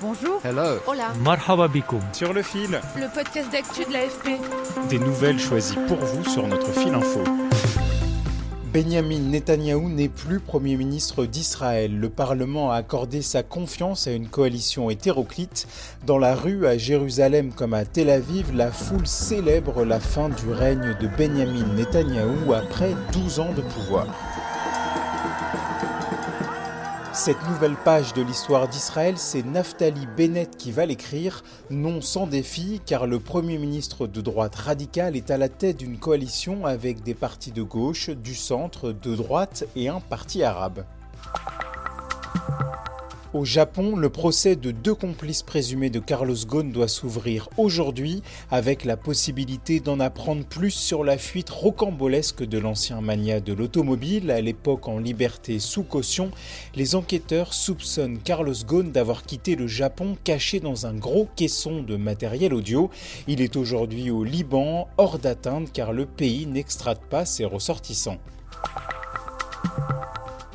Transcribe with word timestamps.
Bonjour. 0.00 0.40
Hello. 0.44 0.78
Hola. 0.86 1.12
Marhaba 1.24 1.66
bikoum. 1.68 2.00
Sur 2.12 2.32
le 2.32 2.42
fil, 2.42 2.80
Le 2.96 3.12
podcast 3.12 3.50
d'actu 3.50 3.84
de 3.84 3.92
l'AFP. 3.92 4.38
des 4.88 4.98
nouvelles 4.98 5.38
choisies 5.40 5.78
pour 5.88 5.96
vous 5.98 6.24
sur 6.24 6.46
notre 6.46 6.70
fil 6.72 6.94
info. 6.94 7.20
Benjamin 8.72 9.18
Netanyahou 9.18 9.88
n'est 9.88 10.10
plus 10.10 10.40
Premier 10.40 10.76
ministre 10.76 11.24
d'Israël. 11.24 11.98
Le 11.98 12.10
Parlement 12.10 12.70
a 12.70 12.76
accordé 12.76 13.22
sa 13.22 13.42
confiance 13.42 14.06
à 14.06 14.12
une 14.12 14.28
coalition 14.28 14.90
hétéroclite. 14.90 15.66
Dans 16.06 16.18
la 16.18 16.34
rue, 16.36 16.66
à 16.66 16.76
Jérusalem 16.78 17.50
comme 17.52 17.72
à 17.74 17.84
Tel 17.86 18.10
Aviv, 18.10 18.54
la 18.54 18.70
foule 18.70 19.06
célèbre 19.06 19.84
la 19.84 19.98
fin 19.98 20.28
du 20.28 20.50
règne 20.52 20.94
de 21.00 21.08
Benjamin 21.08 21.66
Netanyahou 21.74 22.52
après 22.52 22.90
12 23.12 23.40
ans 23.40 23.52
de 23.56 23.62
pouvoir. 23.62 24.06
Cette 27.18 27.48
nouvelle 27.48 27.74
page 27.74 28.14
de 28.14 28.22
l'histoire 28.22 28.68
d'Israël, 28.68 29.18
c'est 29.18 29.44
Naftali 29.44 30.06
Bennett 30.16 30.56
qui 30.56 30.70
va 30.70 30.86
l'écrire, 30.86 31.42
non 31.68 32.00
sans 32.00 32.28
défi, 32.28 32.80
car 32.86 33.08
le 33.08 33.18
Premier 33.18 33.58
ministre 33.58 34.06
de 34.06 34.20
droite 34.20 34.54
radicale 34.54 35.16
est 35.16 35.32
à 35.32 35.36
la 35.36 35.48
tête 35.48 35.78
d'une 35.78 35.98
coalition 35.98 36.64
avec 36.64 37.02
des 37.02 37.14
partis 37.14 37.50
de 37.50 37.62
gauche, 37.62 38.10
du 38.10 38.36
centre, 38.36 38.92
de 38.92 39.16
droite 39.16 39.64
et 39.74 39.88
un 39.88 39.98
parti 39.98 40.44
arabe. 40.44 40.84
Au 43.34 43.44
Japon, 43.44 43.94
le 43.94 44.08
procès 44.08 44.56
de 44.56 44.70
deux 44.70 44.94
complices 44.94 45.42
présumés 45.42 45.90
de 45.90 45.98
Carlos 45.98 46.34
Ghosn 46.46 46.72
doit 46.72 46.88
s'ouvrir 46.88 47.50
aujourd'hui 47.58 48.22
avec 48.50 48.86
la 48.86 48.96
possibilité 48.96 49.80
d'en 49.80 50.00
apprendre 50.00 50.46
plus 50.46 50.70
sur 50.70 51.04
la 51.04 51.18
fuite 51.18 51.50
rocambolesque 51.50 52.42
de 52.42 52.56
l'ancien 52.56 53.02
mania 53.02 53.40
de 53.40 53.52
l'automobile, 53.52 54.30
à 54.30 54.40
l'époque 54.40 54.88
en 54.88 54.98
liberté 54.98 55.58
sous 55.58 55.82
caution. 55.82 56.30
Les 56.74 56.94
enquêteurs 56.94 57.52
soupçonnent 57.52 58.18
Carlos 58.18 58.54
Ghosn 58.66 58.92
d'avoir 58.92 59.22
quitté 59.24 59.56
le 59.56 59.66
Japon 59.66 60.16
caché 60.24 60.58
dans 60.58 60.86
un 60.86 60.94
gros 60.94 61.28
caisson 61.36 61.82
de 61.82 61.96
matériel 61.96 62.54
audio. 62.54 62.88
Il 63.26 63.42
est 63.42 63.56
aujourd'hui 63.56 64.10
au 64.10 64.24
Liban, 64.24 64.88
hors 64.96 65.18
d'atteinte 65.18 65.70
car 65.70 65.92
le 65.92 66.06
pays 66.06 66.46
n'extrate 66.46 67.02
pas 67.10 67.26
ses 67.26 67.44
ressortissants. 67.44 68.16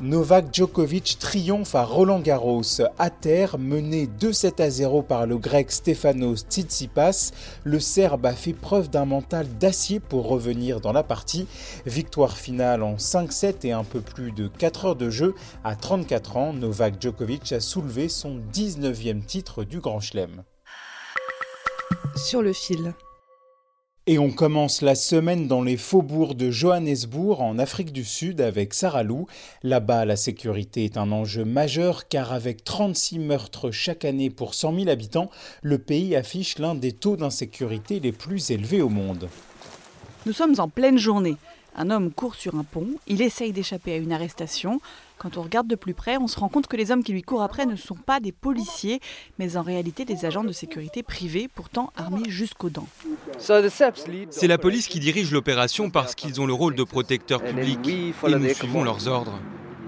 Novak 0.04 0.52
Djokovic 0.52 1.16
triomphe 1.18 1.74
à 1.74 1.82
Roland 1.82 2.20
Garros. 2.20 2.60
À 2.98 3.08
terre, 3.08 3.56
mené 3.58 4.06
2-7 4.06 4.60
à 4.60 4.68
0 4.68 5.00
par 5.00 5.24
le 5.24 5.38
grec 5.38 5.72
Stefanos 5.72 6.44
Tsitsipas, 6.46 7.32
le 7.64 7.80
Serbe 7.80 8.26
a 8.26 8.34
fait 8.34 8.52
preuve 8.52 8.90
d'un 8.90 9.06
mental 9.06 9.46
d'acier 9.58 10.00
pour 10.00 10.28
revenir 10.28 10.82
dans 10.82 10.92
la 10.92 11.02
partie. 11.02 11.46
Victoire 11.86 12.36
finale 12.36 12.82
en 12.82 12.96
5-7 12.96 13.66
et 13.66 13.72
un 13.72 13.82
peu 13.82 14.02
plus 14.02 14.30
de 14.30 14.46
4 14.46 14.84
heures 14.84 14.96
de 14.96 15.08
jeu. 15.08 15.34
À 15.64 15.74
34 15.74 16.36
ans, 16.36 16.52
Novak 16.52 17.00
Djokovic 17.00 17.52
a 17.52 17.60
soulevé 17.60 18.10
son 18.10 18.40
19e 18.52 19.24
titre 19.24 19.64
du 19.64 19.80
Grand 19.80 20.00
Chelem. 20.00 20.42
Sur 22.14 22.42
le 22.42 22.52
fil. 22.52 22.92
Et 24.06 24.18
on 24.18 24.30
commence 24.30 24.82
la 24.82 24.96
semaine 24.96 25.48
dans 25.48 25.62
les 25.62 25.78
faubourgs 25.78 26.34
de 26.34 26.50
Johannesburg, 26.50 27.40
en 27.40 27.58
Afrique 27.58 27.90
du 27.90 28.04
Sud, 28.04 28.42
avec 28.42 28.74
Sarah 28.74 29.02
Lou. 29.02 29.26
Là-bas, 29.62 30.04
la 30.04 30.16
sécurité 30.16 30.84
est 30.84 30.98
un 30.98 31.10
enjeu 31.10 31.46
majeur 31.46 32.06
car 32.06 32.34
avec 32.34 32.64
36 32.64 33.18
meurtres 33.18 33.70
chaque 33.70 34.04
année 34.04 34.28
pour 34.28 34.52
100 34.52 34.74
000 34.74 34.88
habitants, 34.90 35.30
le 35.62 35.78
pays 35.78 36.16
affiche 36.16 36.58
l'un 36.58 36.74
des 36.74 36.92
taux 36.92 37.16
d'insécurité 37.16 37.98
les 37.98 38.12
plus 38.12 38.50
élevés 38.50 38.82
au 38.82 38.90
monde. 38.90 39.30
Nous 40.26 40.34
sommes 40.34 40.56
en 40.58 40.68
pleine 40.68 40.98
journée. 40.98 41.36
Un 41.74 41.90
homme 41.90 42.12
court 42.12 42.34
sur 42.34 42.56
un 42.56 42.62
pont, 42.62 42.88
il 43.06 43.22
essaye 43.22 43.52
d'échapper 43.52 43.94
à 43.94 43.96
une 43.96 44.12
arrestation. 44.12 44.82
Quand 45.16 45.38
on 45.38 45.42
regarde 45.42 45.66
de 45.66 45.76
plus 45.76 45.94
près, 45.94 46.18
on 46.18 46.28
se 46.28 46.38
rend 46.38 46.50
compte 46.50 46.66
que 46.66 46.76
les 46.76 46.90
hommes 46.90 47.02
qui 47.02 47.12
lui 47.12 47.22
courent 47.22 47.42
après 47.42 47.64
ne 47.64 47.74
sont 47.74 47.94
pas 47.94 48.20
des 48.20 48.32
policiers, 48.32 49.00
mais 49.38 49.56
en 49.56 49.62
réalité 49.62 50.04
des 50.04 50.26
agents 50.26 50.44
de 50.44 50.52
sécurité 50.52 51.02
privés, 51.02 51.48
pourtant 51.48 51.90
armés 51.96 52.28
jusqu'aux 52.28 52.68
dents. 52.68 52.86
C'est 53.38 54.46
la 54.46 54.58
police 54.58 54.88
qui 54.88 55.00
dirige 55.00 55.30
l'opération 55.30 55.90
parce 55.90 56.14
qu'ils 56.14 56.40
ont 56.40 56.46
le 56.46 56.52
rôle 56.52 56.74
de 56.74 56.84
protecteur 56.84 57.42
public 57.42 57.78
et 57.88 58.34
nous 58.34 58.54
suivons 58.54 58.84
leurs 58.84 59.08
ordres. 59.08 59.38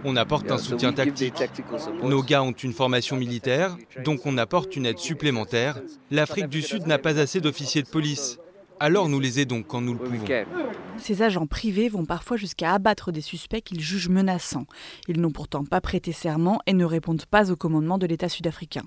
On 0.04 0.16
apporte 0.16 0.50
un 0.50 0.58
soutien 0.58 0.92
tactique. 0.92 1.34
Nos 2.02 2.22
gars 2.22 2.42
ont 2.42 2.52
une 2.52 2.72
formation 2.72 3.16
militaire, 3.16 3.76
donc 4.04 4.24
on 4.24 4.38
apporte 4.38 4.76
une 4.76 4.86
aide 4.86 4.98
supplémentaire. 4.98 5.80
L'Afrique 6.10 6.48
du 6.48 6.62
Sud 6.62 6.86
n'a 6.86 6.98
pas 6.98 7.18
assez 7.18 7.40
d'officiers 7.40 7.82
de 7.82 7.88
police. 7.88 8.38
Alors 8.78 9.08
nous 9.08 9.20
les 9.20 9.40
aidons 9.40 9.62
quand 9.62 9.80
nous 9.80 9.94
le 9.94 9.98
pouvons. 9.98 10.24
Ces 10.98 11.22
agents 11.22 11.46
privés 11.46 11.88
vont 11.88 12.04
parfois 12.04 12.36
jusqu'à 12.36 12.72
abattre 12.72 13.12
des 13.12 13.20
suspects 13.20 13.62
qu'ils 13.62 13.80
jugent 13.80 14.08
menaçants. 14.08 14.66
Ils 15.08 15.20
n'ont 15.20 15.30
pourtant 15.30 15.64
pas 15.64 15.80
prêté 15.80 16.12
serment 16.12 16.60
et 16.66 16.72
ne 16.72 16.84
répondent 16.84 17.24
pas 17.26 17.50
au 17.50 17.56
commandement 17.56 17.98
de 17.98 18.06
l'État 18.06 18.28
sud-africain. 18.28 18.84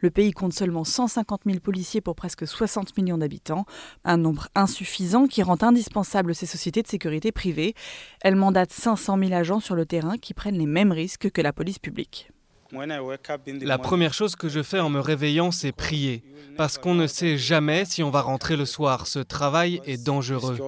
Le 0.00 0.10
pays 0.10 0.32
compte 0.32 0.52
seulement 0.52 0.84
150 0.84 1.42
000 1.46 1.58
policiers 1.60 2.00
pour 2.00 2.14
presque 2.14 2.46
60 2.46 2.96
millions 2.96 3.18
d'habitants, 3.18 3.64
un 4.04 4.16
nombre 4.16 4.48
insuffisant 4.54 5.26
qui 5.26 5.42
rend 5.42 5.62
indispensable 5.62 6.34
ces 6.34 6.46
sociétés 6.46 6.82
de 6.82 6.88
sécurité 6.88 7.32
privées. 7.32 7.74
Elles 8.20 8.36
mandatent 8.36 8.72
500 8.72 9.18
000 9.18 9.32
agents 9.32 9.60
sur 9.60 9.74
le 9.74 9.86
terrain 9.86 10.16
qui 10.16 10.34
prennent 10.34 10.58
les 10.58 10.66
mêmes 10.66 10.92
risques 10.92 11.30
que 11.30 11.42
la 11.42 11.52
police 11.52 11.78
publique. 11.78 12.30
La 13.62 13.78
première 13.78 14.14
chose 14.14 14.36
que 14.36 14.48
je 14.48 14.62
fais 14.62 14.80
en 14.80 14.90
me 14.90 15.00
réveillant, 15.00 15.50
c'est 15.50 15.72
prier. 15.72 16.22
Parce 16.56 16.78
qu'on 16.78 16.94
ne 16.94 17.06
sait 17.06 17.38
jamais 17.38 17.84
si 17.84 18.02
on 18.02 18.10
va 18.10 18.20
rentrer 18.20 18.56
le 18.56 18.66
soir. 18.66 19.06
Ce 19.06 19.18
travail 19.18 19.80
est 19.84 20.02
dangereux. 20.02 20.58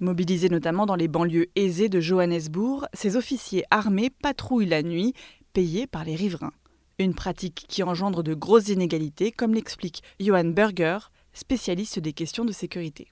Mobilisés 0.00 0.48
notamment 0.48 0.86
dans 0.86 0.94
les 0.94 1.08
banlieues 1.08 1.46
aisées 1.56 1.88
de 1.88 2.00
Johannesburg, 2.00 2.86
ces 2.92 3.16
officiers 3.16 3.64
armés 3.70 4.10
patrouillent 4.10 4.66
la 4.66 4.82
nuit, 4.82 5.14
payés 5.52 5.86
par 5.86 6.04
les 6.04 6.14
riverains. 6.14 6.52
Une 6.98 7.14
pratique 7.14 7.66
qui 7.68 7.82
engendre 7.82 8.22
de 8.22 8.34
grosses 8.34 8.68
inégalités, 8.68 9.32
comme 9.32 9.54
l'explique 9.54 10.02
Johan 10.20 10.44
Berger, 10.44 10.98
spécialiste 11.32 11.98
des 11.98 12.12
questions 12.12 12.44
de 12.44 12.52
sécurité. 12.52 13.08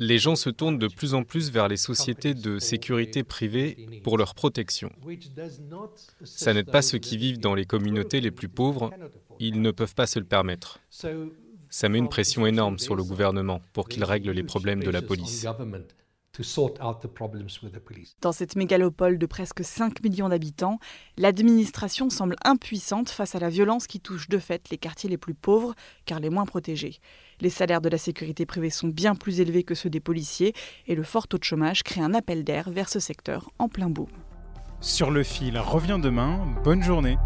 Les 0.00 0.18
gens 0.18 0.34
se 0.34 0.48
tournent 0.48 0.78
de 0.78 0.88
plus 0.88 1.12
en 1.12 1.24
plus 1.24 1.50
vers 1.50 1.68
les 1.68 1.76
sociétés 1.76 2.32
de 2.32 2.58
sécurité 2.58 3.22
privée 3.22 4.00
pour 4.02 4.16
leur 4.16 4.34
protection. 4.34 4.90
Ça 6.24 6.54
n'aide 6.54 6.70
pas 6.70 6.80
ceux 6.80 6.96
qui 6.96 7.18
vivent 7.18 7.38
dans 7.38 7.54
les 7.54 7.66
communautés 7.66 8.22
les 8.22 8.30
plus 8.30 8.48
pauvres, 8.48 8.90
ils 9.38 9.60
ne 9.60 9.70
peuvent 9.70 9.94
pas 9.94 10.06
se 10.06 10.18
le 10.18 10.24
permettre. 10.24 10.80
Ça 10.88 11.88
met 11.90 11.98
une 11.98 12.08
pression 12.08 12.46
énorme 12.46 12.78
sur 12.78 12.96
le 12.96 13.04
gouvernement 13.04 13.60
pour 13.74 13.88
qu'il 13.88 14.02
règle 14.02 14.30
les 14.30 14.42
problèmes 14.42 14.82
de 14.82 14.88
la 14.90 15.02
police. 15.02 15.46
Dans 18.20 18.32
cette 18.32 18.56
mégalopole 18.56 19.18
de 19.18 19.26
presque 19.26 19.64
5 19.64 20.02
millions 20.02 20.28
d'habitants, 20.28 20.78
l'administration 21.16 22.10
semble 22.10 22.36
impuissante 22.44 23.10
face 23.10 23.34
à 23.34 23.38
la 23.38 23.48
violence 23.48 23.86
qui 23.86 24.00
touche 24.00 24.28
de 24.28 24.38
fait 24.38 24.68
les 24.70 24.78
quartiers 24.78 25.10
les 25.10 25.18
plus 25.18 25.34
pauvres, 25.34 25.74
car 26.06 26.20
les 26.20 26.30
moins 26.30 26.46
protégés. 26.46 26.98
Les 27.40 27.50
salaires 27.50 27.80
de 27.80 27.88
la 27.88 27.98
sécurité 27.98 28.46
privée 28.46 28.70
sont 28.70 28.88
bien 28.88 29.14
plus 29.14 29.40
élevés 29.40 29.64
que 29.64 29.74
ceux 29.74 29.90
des 29.90 30.00
policiers, 30.00 30.54
et 30.86 30.94
le 30.94 31.02
fort 31.02 31.28
taux 31.28 31.38
de 31.38 31.44
chômage 31.44 31.82
crée 31.82 32.00
un 32.00 32.14
appel 32.14 32.44
d'air 32.44 32.70
vers 32.70 32.88
ce 32.88 33.00
secteur 33.00 33.50
en 33.58 33.68
plein 33.68 33.90
boom. 33.90 34.08
Sur 34.80 35.10
le 35.10 35.22
fil 35.22 35.58
revient 35.58 35.98
demain. 36.02 36.46
Bonne 36.64 36.82
journée. 36.82 37.18